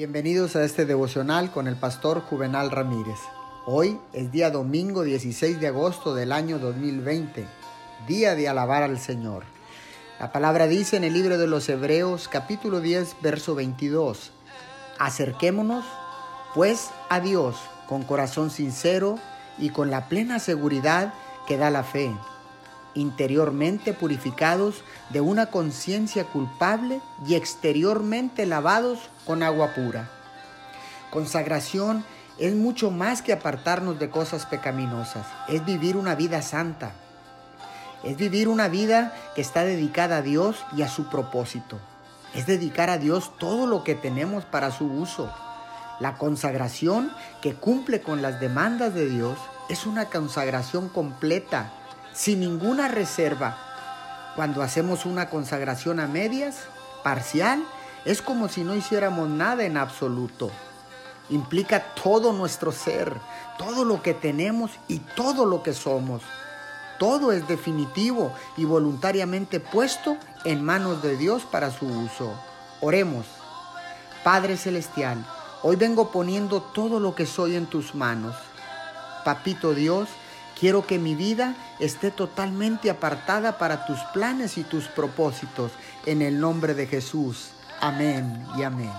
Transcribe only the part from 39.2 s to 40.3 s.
que está dedicada a